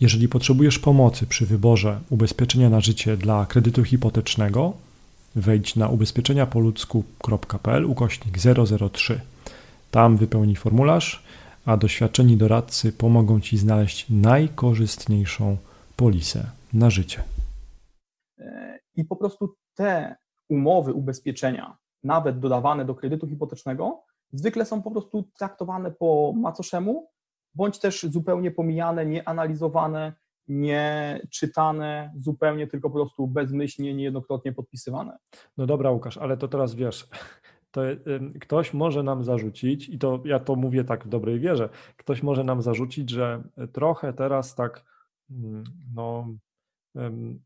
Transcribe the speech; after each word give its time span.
Jeżeli 0.00 0.28
potrzebujesz 0.28 0.78
pomocy 0.78 1.26
przy 1.26 1.46
wyborze 1.46 2.00
ubezpieczenia 2.10 2.70
na 2.70 2.80
życie 2.80 3.16
dla 3.16 3.46
kredytu 3.46 3.84
hipotecznego, 3.84 4.72
wejdź 5.34 5.76
na 5.76 5.88
ubezpieczeniapoludzku.pl 5.88 7.84
ukośnik 7.84 8.38
003. 8.92 9.20
Tam 9.90 10.16
wypełnij 10.16 10.56
formularz, 10.56 11.24
a 11.66 11.76
doświadczeni 11.76 12.36
doradcy 12.36 12.92
pomogą 12.92 13.40
Ci 13.40 13.58
znaleźć 13.58 14.06
najkorzystniejszą 14.10 15.56
polisę 15.96 16.50
na 16.72 16.90
życie. 16.90 17.22
I 18.96 19.04
po 19.04 19.16
prostu 19.16 19.54
te 19.74 20.16
umowy 20.48 20.92
ubezpieczenia, 20.92 21.76
nawet 22.02 22.38
dodawane 22.38 22.84
do 22.84 22.94
kredytu 22.94 23.26
hipotecznego, 23.26 24.02
zwykle 24.32 24.66
są 24.66 24.82
po 24.82 24.90
prostu 24.90 25.24
traktowane 25.38 25.90
po 25.90 26.32
macoszemu, 26.36 27.08
bądź 27.54 27.78
też 27.78 28.02
zupełnie 28.02 28.50
pomijane, 28.50 29.06
nieanalizowane, 29.06 30.12
nie 30.48 31.20
czytane, 31.30 32.12
zupełnie 32.16 32.66
tylko 32.66 32.90
po 32.90 32.94
prostu 32.94 33.26
bezmyślnie, 33.26 33.94
niejednokrotnie 33.94 34.52
podpisywane. 34.52 35.18
No 35.56 35.66
dobra, 35.66 35.90
Łukasz, 35.90 36.18
ale 36.18 36.36
to 36.36 36.48
teraz 36.48 36.74
wiesz, 36.74 37.08
to 37.70 37.82
ktoś 38.40 38.74
może 38.74 39.02
nam 39.02 39.24
zarzucić, 39.24 39.88
i 39.88 39.98
to 39.98 40.22
ja 40.24 40.38
to 40.38 40.56
mówię 40.56 40.84
tak 40.84 41.04
w 41.04 41.08
dobrej 41.08 41.40
wierze, 41.40 41.68
ktoś 41.96 42.22
może 42.22 42.44
nam 42.44 42.62
zarzucić, 42.62 43.10
że 43.10 43.42
trochę 43.72 44.12
teraz 44.12 44.54
tak 44.54 44.84
mm, 45.30 45.64
no, 45.94 46.28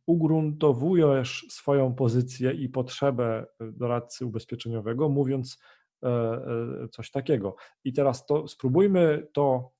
ugruntowujesz 0.06 1.46
swoją 1.48 1.94
pozycję 1.94 2.52
i 2.52 2.68
potrzebę 2.68 3.46
doradcy 3.60 4.26
ubezpieczeniowego, 4.26 5.08
mówiąc 5.08 5.58
e, 6.02 6.08
e, 6.08 6.88
coś 6.88 7.10
takiego. 7.10 7.56
I 7.84 7.92
teraz 7.92 8.26
to 8.26 8.48
spróbujmy 8.48 9.26
to 9.32 9.70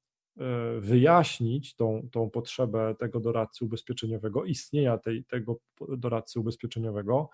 wyjaśnić 0.79 1.75
tą, 1.75 2.09
tą 2.13 2.31
potrzebę 2.31 2.95
tego 2.99 3.21
doradcy 3.21 3.65
ubezpieczeniowego, 3.65 4.45
istnienia 4.45 4.99
tej, 4.99 5.25
tego 5.25 5.57
doradcy 5.89 6.41
ubezpieczeniowego, 6.41 7.29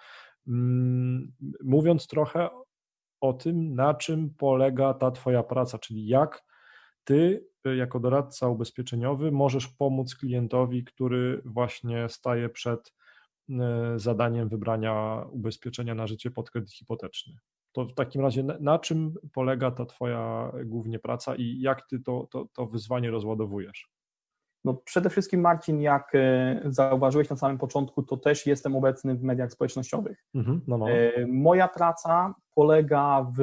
mm, 0.48 1.32
mówiąc 1.64 2.06
trochę 2.06 2.48
o 3.20 3.32
tym, 3.32 3.74
na 3.74 3.94
czym 3.94 4.30
polega 4.30 4.94
ta 4.94 5.10
Twoja 5.10 5.42
praca, 5.42 5.78
czyli 5.78 6.06
jak 6.06 6.44
Ty, 7.04 7.46
e, 7.64 7.76
jako 7.76 8.00
doradca 8.00 8.48
ubezpieczeniowy, 8.48 9.32
możesz 9.32 9.68
pomóc 9.68 10.14
klientowi, 10.14 10.84
który 10.84 11.42
właśnie 11.44 12.08
staje 12.08 12.48
przed 12.48 12.94
e, 13.50 13.54
zadaniem 13.96 14.48
wybrania 14.48 15.24
ubezpieczenia 15.30 15.94
na 15.94 16.06
życie 16.06 16.30
pod 16.30 16.50
kredyt 16.50 16.72
hipoteczny 16.72 17.34
to 17.74 17.84
w 17.84 17.94
takim 17.94 18.22
razie 18.22 18.42
na, 18.42 18.78
czym 18.78 19.14
polega 19.32 19.70
ta 19.70 19.86
Twoja 19.86 20.52
głównie 20.64 20.98
praca 20.98 21.34
i 21.34 21.60
jak 21.60 21.86
Ty 21.86 22.00
to, 22.00 22.28
to, 22.30 22.46
to 22.52 22.66
wyzwanie 22.66 23.10
rozładowujesz? 23.10 23.90
No 24.64 24.74
przede 24.74 25.10
wszystkim 25.10 25.40
Marcin, 25.40 25.80
jak 25.80 26.14
e, 26.14 26.60
zauważyłeś 26.64 27.30
na 27.30 27.36
samym 27.36 27.58
początku, 27.58 28.02
to 28.02 28.16
też 28.16 28.46
jestem 28.46 28.76
obecny 28.76 29.14
w 29.14 29.22
mediach 29.22 29.52
społecznościowych. 29.52 30.24
Mhm, 30.34 30.60
no, 30.66 30.78
no. 30.78 30.90
E, 30.90 31.26
moja 31.26 31.68
praca 31.68 32.34
polega 32.54 33.32
w 33.38 33.42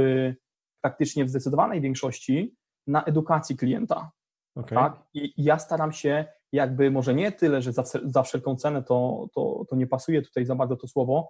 praktycznie 0.82 1.26
w 1.26 1.30
zdecydowanej 1.30 1.82
większości 1.82 2.56
na 2.88 3.04
edukacji 3.04 3.58
klienta. 3.58 4.12
Okay. 4.56 4.78
Tak? 4.78 5.04
I 5.14 5.34
ja 5.38 5.60
staram 5.60 5.92
się 5.92 6.26
jakby 6.52 6.92
może 6.92 7.16
nie 7.16 7.32
tyle, 7.32 7.62
że 7.62 7.74
za, 7.74 7.84
za 8.04 8.24
wszelką 8.24 8.56
cenę 8.56 8.84
to, 8.84 9.28
to, 9.34 9.66
to 9.70 9.76
nie 9.76 9.88
pasuje 9.88 10.22
tutaj 10.22 10.46
za 10.46 10.56
bardzo 10.56 10.76
to 10.76 10.88
słowo, 10.88 11.28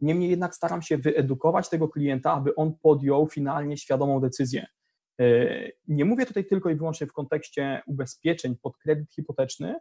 Niemniej 0.00 0.30
jednak 0.30 0.54
staram 0.54 0.82
się 0.82 0.98
wyedukować 0.98 1.68
tego 1.68 1.88
klienta, 1.88 2.32
aby 2.32 2.54
on 2.54 2.74
podjął 2.82 3.26
finalnie 3.26 3.76
świadomą 3.76 4.20
decyzję. 4.20 4.66
E, 5.20 5.24
nie 5.88 6.04
mówię 6.04 6.26
tutaj 6.26 6.44
tylko 6.44 6.70
i 6.70 6.74
wyłącznie 6.74 7.06
w 7.06 7.12
kontekście 7.12 7.82
ubezpieczeń 7.86 8.56
pod 8.62 8.76
kredyt 8.76 9.12
hipoteczny, 9.12 9.74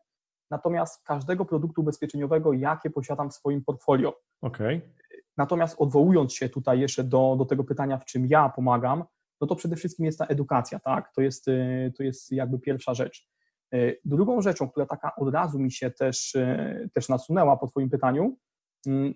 natomiast 0.52 1.04
każdego 1.04 1.46
produktu 1.46 1.82
ubezpieczeniowego, 1.82 2.54
jakie 2.54 2.90
posiadam 2.90 3.30
w 3.30 3.34
swoim 3.34 3.64
portfolio. 3.64 4.20
Okay. 4.42 4.82
Natomiast 5.38 5.76
odwołując 5.80 6.34
się 6.34 6.50
tutaj 6.50 6.80
jeszcze 6.80 7.04
do, 7.04 7.36
do 7.40 7.46
tego 7.46 7.64
pytania, 7.64 7.98
w 7.98 8.06
czym 8.06 8.28
ja 8.28 8.50
pomagam, 8.50 9.04
no 9.42 9.48
to 9.48 9.56
przede 9.56 9.76
wszystkim 9.76 10.06
jest 10.06 10.20
ta 10.20 10.26
edukacja, 10.26 10.80
tak? 10.80 11.14
To 11.16 11.22
jest, 11.22 11.48
e, 11.48 11.92
to 11.98 12.04
jest 12.04 12.32
jakby 12.32 12.60
pierwsza 12.60 12.94
rzecz. 12.94 13.28
E, 13.74 13.78
drugą 14.06 14.42
rzeczą, 14.42 14.70
która 14.70 14.86
taka 14.86 15.16
od 15.16 15.34
razu 15.34 15.60
mi 15.60 15.72
się 15.72 15.92
też, 15.92 16.38
też 16.94 17.10
nasunęła 17.10 17.58
po 17.58 17.68
Twoim 17.68 17.90
pytaniu, 17.90 18.38
mm, 18.88 19.14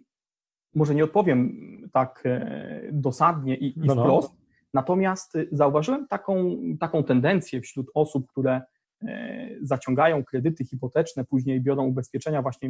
może 0.75 0.95
nie 0.95 1.03
odpowiem 1.03 1.57
tak 1.94 2.23
e, 2.25 2.81
dosadnie 2.91 3.56
i, 3.56 3.79
i 3.79 3.81
no, 3.81 3.95
no. 3.95 4.03
wprost, 4.03 4.29
no. 4.29 4.39
natomiast 4.73 5.38
zauważyłem 5.51 6.07
taką, 6.07 6.57
taką 6.79 7.03
tendencję 7.03 7.61
wśród 7.61 7.88
osób, 7.94 8.28
które 8.28 8.61
e, 9.07 9.50
zaciągają 9.62 10.23
kredyty 10.23 10.66
hipoteczne, 10.66 11.25
później 11.25 11.62
biorą 11.62 11.85
ubezpieczenia 11.85 12.41
właśnie 12.41 12.69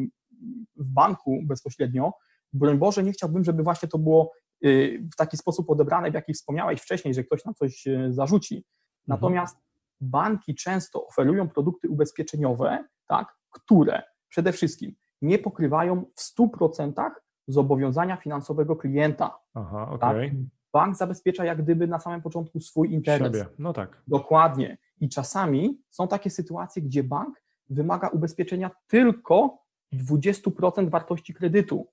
w 0.76 0.90
banku 0.90 1.40
bezpośrednio. 1.44 2.14
Broń 2.54 2.78
Boże, 2.78 3.04
nie 3.04 3.12
chciałbym, 3.12 3.44
żeby 3.44 3.64
właśnie 3.64 3.90
to 3.90 3.98
było 3.98 4.32
e, 4.64 4.68
w 5.00 5.16
taki 5.18 5.38
sposób 5.38 5.70
odebrane, 5.70 6.12
w 6.12 6.14
jaki 6.14 6.34
wspomniałeś 6.34 6.82
wcześniej, 6.82 7.14
że 7.14 7.24
ktoś 7.24 7.46
nam 7.46 7.54
coś 7.54 7.86
zarzuci. 8.10 8.56
Mhm. 8.56 8.64
Natomiast 9.08 9.56
mhm. 9.56 9.66
banki 10.02 10.56
często 10.56 11.08
oferują 11.08 11.50
produkty 11.50 11.90
ubezpieczeniowe, 11.90 12.86
tak, 13.08 13.36
które 13.50 14.04
przede 14.30 14.52
wszystkim 14.52 14.96
nie 15.22 15.40
pokrywają 15.40 16.06
w 16.16 16.22
100% 16.40 17.12
zobowiązania 17.48 18.18
finansowego 18.18 18.76
klienta. 18.76 19.40
Aha, 19.54 19.88
okay. 19.92 20.30
tak? 20.30 20.36
Bank 20.74 20.96
zabezpiecza 20.96 21.46
jak 21.46 21.64
gdyby 21.64 21.88
na 21.88 22.00
samym 22.00 22.22
początku 22.22 22.60
swój 22.60 22.94
interes. 22.94 23.28
Siebie. 23.28 23.46
No 23.60 23.74
tak. 23.74 24.02
Dokładnie. 24.08 24.78
I 25.00 25.10
czasami 25.10 25.82
są 25.90 26.08
takie 26.08 26.30
sytuacje, 26.30 26.82
gdzie 26.82 27.04
bank 27.04 27.44
wymaga 27.70 28.08
ubezpieczenia 28.08 28.72
tylko 28.88 29.64
20% 29.94 30.90
wartości 30.90 31.34
kredytu. 31.34 31.88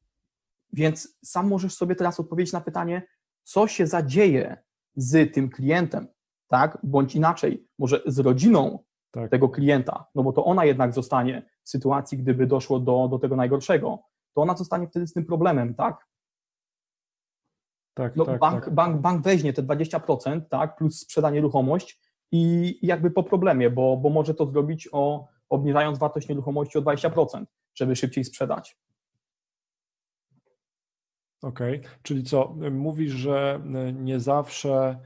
Więc 0.73 1.19
sam 1.25 1.49
możesz 1.49 1.75
sobie 1.75 1.95
teraz 1.95 2.21
odpowiedzieć 2.21 2.53
na 2.53 2.61
pytanie, 2.61 3.03
co 3.43 3.67
się 3.67 3.87
zadzieje 3.87 4.57
z 4.97 5.35
tym 5.35 5.51
klientem, 5.51 6.07
tak? 6.49 6.79
Bądź 6.83 7.17
inaczej, 7.17 7.67
może 7.79 8.01
z 8.07 8.19
rodziną 8.19 8.79
tak. 9.11 9.31
tego 9.31 9.49
klienta, 9.49 10.07
no 10.15 10.23
bo 10.23 10.33
to 10.33 10.45
ona 10.45 10.65
jednak 10.65 10.95
zostanie 10.95 11.51
w 11.65 11.69
sytuacji, 11.69 12.19
gdyby 12.19 12.47
doszło 12.47 12.81
do, 12.81 13.09
do 13.09 13.19
tego 13.19 13.37
najgorszego 13.37 13.99
to 14.35 14.43
ona 14.43 14.57
zostanie 14.57 14.89
wtedy 14.89 15.07
z 15.07 15.13
tym 15.13 15.25
problemem, 15.25 15.75
tak? 15.75 16.07
Tak, 17.95 18.17
no, 18.17 18.25
tak, 18.25 18.41
bank, 18.41 18.65
tak. 18.65 18.75
Bank, 18.75 19.01
bank 19.01 19.25
weźmie 19.25 19.53
te 19.53 19.63
20%, 19.63 20.41
tak, 20.51 20.77
plus 20.77 21.01
sprzeda 21.01 21.31
nieruchomość 21.31 22.01
i 22.33 22.79
jakby 22.83 23.11
po 23.11 23.23
problemie, 23.23 23.71
bo, 23.71 23.97
bo 23.97 24.11
może 24.11 24.35
to 24.35 24.47
zrobić 24.47 24.89
o, 24.93 25.29
obniżając 25.49 25.99
wartość 25.99 26.29
nieruchomości 26.29 26.79
o 26.79 26.83
20%, 26.83 27.45
żeby 27.75 27.97
szybciej 27.97 28.25
sprzedać. 28.25 28.79
Okej, 31.43 31.81
okay. 31.81 31.91
czyli 32.03 32.25
co, 32.25 32.57
mówisz, 32.71 33.13
że 33.13 33.61
nie 33.95 34.21
zawsze 34.21 35.01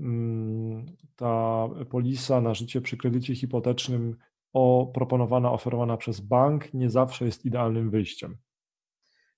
mm, 0.00 0.86
ta 1.16 1.68
polisa 1.90 2.40
na 2.40 2.54
życie 2.54 2.80
przy 2.80 2.96
kredycie 2.96 3.34
hipotecznym 3.34 4.16
o, 4.52 4.90
proponowana, 4.94 5.52
oferowana 5.52 5.96
przez 5.96 6.20
bank 6.20 6.74
nie 6.74 6.90
zawsze 6.90 7.24
jest 7.24 7.44
idealnym 7.44 7.90
wyjściem. 7.90 8.36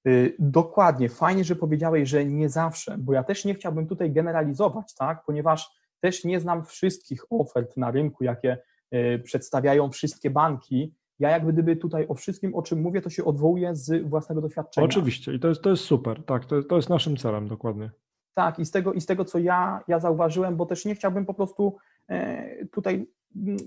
Y, 0.07 0.37
dokładnie, 0.39 1.09
fajnie, 1.09 1.45
że 1.45 1.57
powiedziałeś, 1.57 2.09
że 2.09 2.25
nie 2.25 2.49
zawsze, 2.49 2.97
bo 2.99 3.13
ja 3.13 3.25
też 3.25 3.45
nie 3.45 3.55
chciałbym 3.55 3.87
tutaj 3.87 4.13
generalizować, 4.13 4.95
tak, 4.95 5.25
ponieważ 5.27 5.71
też 6.01 6.25
nie 6.25 6.41
znam 6.41 6.65
wszystkich 6.65 7.25
ofert 7.31 7.77
na 7.77 7.91
rynku, 7.91 8.25
jakie 8.25 8.59
y, 8.95 9.23
przedstawiają 9.25 9.91
wszystkie 9.91 10.31
banki. 10.31 10.95
Ja 11.19 11.31
jak 11.31 11.47
gdyby 11.47 11.77
tutaj 11.77 12.07
o 12.09 12.15
wszystkim, 12.15 12.55
o 12.55 12.63
czym 12.63 12.81
mówię, 12.81 13.01
to 13.01 13.11
się 13.11 13.25
odwołuję 13.25 13.77
z 13.77 14.09
własnego 14.09 14.41
doświadczenia. 14.41 14.85
Oczywiście 14.85 15.35
i 15.35 15.41
to 15.41 15.49
jest, 15.49 15.63
to 15.63 15.71
jest 15.71 15.85
super, 15.85 16.25
tak, 16.25 16.45
to, 16.45 16.63
to 16.63 16.77
jest 16.77 16.89
naszym 16.89 17.17
celem 17.17 17.49
dokładnie. 17.49 17.91
Tak, 18.35 18.59
i 18.59 18.65
z 18.65 18.71
tego, 18.71 18.93
i 18.93 19.01
z 19.01 19.07
tego 19.07 19.25
co 19.25 19.39
ja, 19.39 19.85
ja 19.89 20.01
zauważyłem, 20.01 20.57
bo 20.57 20.67
też 20.67 20.85
nie 20.85 20.95
chciałbym 20.95 21.27
po 21.27 21.35
prostu 21.35 21.77
e, 22.09 22.67
tutaj 22.67 23.07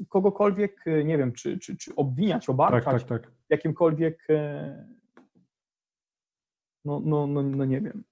kogokolwiek, 0.10 0.88
e, 0.88 1.04
nie 1.04 1.18
wiem, 1.18 1.32
czy, 1.32 1.60
czy, 1.60 1.78
czy 1.78 1.96
obwiniać, 1.96 2.50
obarczać 2.50 3.04
tak, 3.04 3.10
tak, 3.10 3.22
tak. 3.22 3.32
jakimkolwiek 3.50 4.28
e, 4.30 4.86
no, 6.86 7.02
no, 7.06 7.28
no, 7.28 7.44
no 7.44 7.66
nie 7.66 7.82
wiem. 7.82 8.04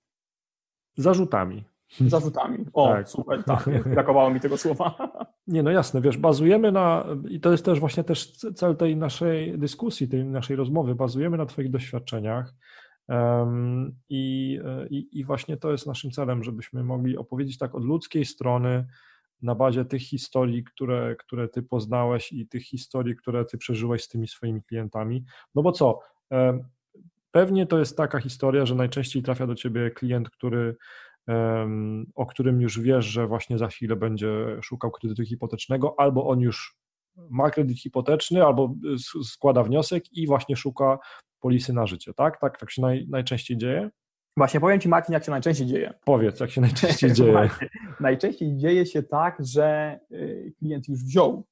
Zarzutami. 0.98 1.63
Zarzutami. 2.00 2.66
O, 2.74 2.88
tak. 2.88 3.10
super, 3.10 3.44
tak. 3.44 3.89
Brakowało 3.89 4.30
mi 4.30 4.39
tego 4.39 4.57
słowa. 4.57 4.95
Nie, 5.48 5.63
no 5.63 5.71
jasne, 5.71 6.01
wiesz, 6.01 6.18
bazujemy 6.18 6.71
na, 6.71 7.06
i 7.30 7.39
to 7.39 7.51
jest 7.51 7.66
też 7.66 7.80
właśnie 7.80 8.04
też 8.04 8.31
cel 8.31 8.75
tej 8.75 8.95
naszej 8.95 9.60
dyskusji, 9.60 10.07
tej 10.07 10.25
naszej 10.25 10.56
rozmowy, 10.56 10.95
bazujemy 10.95 11.38
na 11.38 11.45
Twoich 11.45 11.71
doświadczeniach 11.71 12.54
um, 13.07 13.95
i, 14.10 14.60
i, 14.89 15.19
i 15.19 15.25
właśnie 15.25 15.57
to 15.57 15.71
jest 15.71 15.88
naszym 15.88 16.12
celem, 16.12 16.44
żebyśmy 16.44 16.83
mogli 16.83 17.18
opowiedzieć 17.18 17.57
tak 17.57 17.75
od 17.75 17.83
ludzkiej 17.83 18.25
strony, 18.25 18.86
na 19.42 19.56
bazie 19.56 19.86
tych 19.86 20.01
historii, 20.01 20.63
które, 20.63 21.16
które 21.16 21.48
Ty 21.48 21.63
poznałeś 21.63 22.31
i 22.31 22.48
tych 22.48 22.63
historii, 22.63 23.16
które 23.16 23.45
Ty 23.45 23.57
przeżyłeś 23.57 24.04
z 24.04 24.07
tymi 24.07 24.27
swoimi 24.27 24.63
klientami. 24.63 25.25
No 25.56 25.62
bo 25.63 25.71
co, 25.71 26.00
Pewnie 27.31 27.68
to 27.68 27.80
jest 27.80 27.98
taka 27.98 28.20
historia, 28.20 28.66
że 28.66 28.76
najczęściej 28.76 29.24
trafia 29.24 29.48
do 29.48 29.56
ciebie 29.56 29.92
klient, 29.92 30.30
który, 30.30 30.76
o 32.16 32.26
którym 32.26 32.62
już 32.62 32.80
wiesz, 32.80 33.06
że 33.06 33.28
właśnie 33.28 33.58
za 33.58 33.68
chwilę 33.68 33.96
będzie 33.96 34.58
szukał 34.62 34.92
kredytu 34.92 35.24
hipotecznego, 35.26 35.96
albo 35.98 36.28
on 36.28 36.40
już 36.40 36.80
ma 37.30 37.50
kredyt 37.50 37.80
hipoteczny 37.80 38.46
albo 38.46 38.74
składa 39.24 39.64
wniosek 39.64 40.14
i 40.14 40.28
właśnie 40.28 40.56
szuka 40.56 41.00
polisy 41.40 41.74
na 41.74 41.88
życie, 41.88 42.14
tak? 42.14 42.40
Tak, 42.40 42.60
tak 42.60 42.72
się 42.72 42.81
naj, 42.81 43.08
najczęściej 43.10 43.58
dzieje? 43.58 43.90
Właśnie 44.38 44.60
powiem 44.60 44.80
Ci, 44.80 44.90
Marcin, 44.90 45.14
jak 45.14 45.26
się 45.26 45.31
najczęściej 45.31 45.68
dzieje. 45.68 45.94
Powiedz, 46.06 46.40
jak 46.40 46.52
się 46.52 46.62
najczęściej 46.62 47.14
dzieje. 47.18 47.50
najczęściej 48.00 48.58
dzieje 48.58 48.86
się 48.86 49.04
tak, 49.04 49.38
że 49.40 50.00
y, 50.12 50.54
klient 50.60 50.88
już 50.90 51.04
wziął, 51.04 51.48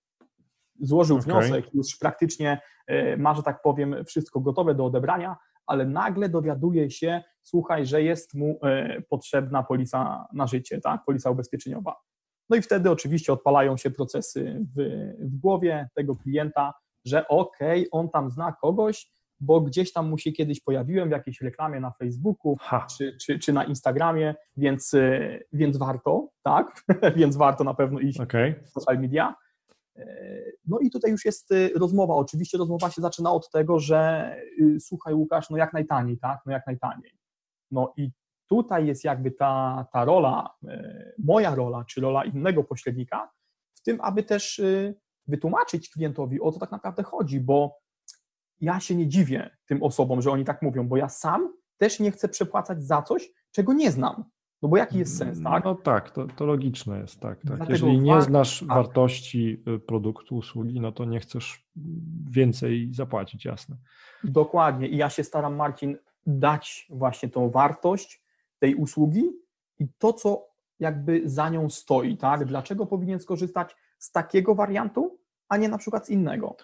złożył 0.79 1.17
okay. 1.17 1.33
wniosek, 1.33 1.73
już 1.73 1.97
praktycznie 1.99 2.59
y, 2.91 3.17
ma, 3.17 3.35
że 3.35 3.43
tak 3.43 3.61
powiem, 3.61 3.95
wszystko 4.05 4.39
gotowe 4.39 4.75
do 4.75 4.85
odebrania, 4.85 5.35
ale 5.67 5.85
nagle 5.85 6.29
dowiaduje 6.29 6.91
się, 6.91 7.23
słuchaj, 7.41 7.85
że 7.85 8.03
jest 8.03 8.33
mu 8.33 8.59
y, 8.65 9.03
potrzebna 9.09 9.63
polisa 9.63 10.27
na 10.33 10.47
życie, 10.47 10.81
tak? 10.81 11.05
polisa 11.05 11.29
ubezpieczeniowa. 11.31 11.95
No 12.49 12.57
i 12.57 12.61
wtedy 12.61 12.91
oczywiście 12.91 13.33
odpalają 13.33 13.77
się 13.77 13.91
procesy 13.91 14.65
w, 14.75 14.81
w 15.19 15.37
głowie 15.37 15.87
tego 15.95 16.15
klienta, 16.15 16.73
że 17.05 17.27
okej, 17.27 17.79
okay, 17.79 17.99
on 17.99 18.09
tam 18.09 18.31
zna 18.31 18.55
kogoś, 18.61 19.11
bo 19.39 19.61
gdzieś 19.61 19.93
tam 19.93 20.09
mu 20.09 20.17
się 20.17 20.31
kiedyś 20.31 20.61
pojawiłem 20.61 21.09
w 21.09 21.11
jakiejś 21.11 21.41
reklamie 21.41 21.79
na 21.79 21.91
Facebooku 21.91 22.57
czy, 22.97 23.17
czy, 23.21 23.39
czy, 23.39 23.53
na 23.53 23.63
Instagramie, 23.63 24.35
więc, 24.57 24.93
e, 24.93 25.39
więc 25.53 25.77
warto, 25.77 26.29
tak? 26.43 26.83
więc 27.17 27.37
warto 27.37 27.63
na 27.63 27.73
pewno 27.73 27.99
iść 27.99 28.19
okay. 28.19 28.63
w 28.63 28.69
social 28.69 28.99
media. 28.99 29.35
No 30.65 30.79
i 30.79 30.89
tutaj 30.89 31.11
już 31.11 31.25
jest 31.25 31.51
e, 31.51 31.69
rozmowa. 31.69 32.15
Oczywiście 32.15 32.57
rozmowa 32.57 32.89
się 32.89 33.01
zaczyna 33.01 33.31
od 33.31 33.49
tego, 33.49 33.79
że 33.79 34.31
y, 34.59 34.79
słuchaj 34.79 35.13
Łukasz, 35.13 35.49
no 35.49 35.57
jak 35.57 35.73
najtaniej, 35.73 36.17
tak? 36.17 36.39
No 36.45 36.51
jak 36.51 36.67
najtaniej. 36.67 37.11
No 37.71 37.93
i 37.97 38.11
tutaj 38.49 38.87
jest 38.87 39.03
jakby 39.03 39.31
ta, 39.31 39.85
ta 39.93 40.05
rola, 40.05 40.49
moja 41.17 41.55
rola, 41.55 41.85
czy 41.85 42.01
rola 42.01 42.23
innego 42.23 42.63
pośrednika, 42.63 43.31
w 43.75 43.81
tym, 43.81 43.97
aby 44.01 44.23
też 44.23 44.61
wytłumaczyć 45.27 45.89
klientowi, 45.89 46.41
o 46.41 46.51
co 46.51 46.59
tak 46.59 46.71
naprawdę 46.71 47.03
chodzi, 47.03 47.39
bo 47.39 47.77
ja 48.61 48.79
się 48.79 48.95
nie 48.95 49.07
dziwię 49.07 49.57
tym 49.65 49.83
osobom, 49.83 50.21
że 50.21 50.31
oni 50.31 50.45
tak 50.45 50.61
mówią, 50.61 50.87
bo 50.87 50.97
ja 50.97 51.09
sam 51.09 51.53
też 51.77 51.99
nie 51.99 52.11
chcę 52.11 52.29
przepłacać 52.29 52.83
za 52.83 53.01
coś, 53.01 53.29
czego 53.51 53.73
nie 53.73 53.91
znam. 53.91 54.23
No 54.61 54.69
bo 54.69 54.77
jaki 54.77 54.97
jest 54.97 55.17
sens, 55.17 55.43
tak? 55.43 55.65
No 55.65 55.75
tak, 55.75 56.11
to, 56.11 56.27
to 56.27 56.45
logiczne 56.45 56.99
jest, 56.99 57.19
tak. 57.19 57.39
tak. 57.41 57.69
Jeżeli 57.69 57.99
nie 57.99 58.21
znasz 58.21 58.59
tak. 58.59 58.69
wartości 58.69 59.63
y, 59.67 59.79
produktu, 59.79 60.35
usługi, 60.35 60.81
no 60.81 60.91
to 60.91 61.05
nie 61.05 61.19
chcesz 61.19 61.65
więcej 62.31 62.89
zapłacić, 62.93 63.45
jasne. 63.45 63.75
Dokładnie 64.23 64.87
i 64.87 64.97
ja 64.97 65.09
się 65.09 65.23
staram, 65.23 65.55
Marcin, 65.55 65.97
dać 66.25 66.87
właśnie 66.89 67.29
tą 67.29 67.49
wartość 67.49 68.21
tej 68.59 68.75
usługi 68.75 69.23
i 69.79 69.87
to, 69.97 70.13
co 70.13 70.47
jakby 70.79 71.21
za 71.25 71.49
nią 71.49 71.69
stoi, 71.69 72.17
tak? 72.17 72.45
Dlaczego 72.45 72.85
powinien 72.85 73.19
skorzystać 73.19 73.75
z 73.97 74.11
takiego 74.11 74.55
wariantu, 74.55 75.17
a 75.49 75.57
nie 75.57 75.69
na 75.69 75.77
przykład 75.77 76.05
z 76.05 76.09
innego. 76.09 76.55